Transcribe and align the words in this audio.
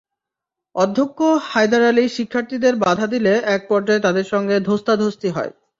অধ্যক্ষ 0.75 1.19
হায়দার 1.45 1.83
আলী 1.87 2.05
শিক্ষার্থীদের 2.09 2.73
বাধা 2.83 3.05
দিলে 3.13 3.33
একপর্যায়ে 3.55 4.03
তাঁদের 4.05 4.25
সঙ্গে 4.33 4.55
ধস্তাধস্তি 4.69 5.29
হয়। 5.29 5.51